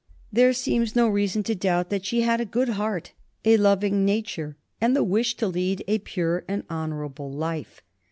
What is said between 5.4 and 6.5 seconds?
lead a pure